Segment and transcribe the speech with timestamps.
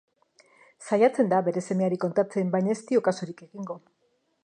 [0.87, 3.83] Saiatzen da bere semeari kontatzen baina ez dio kasurik egingo.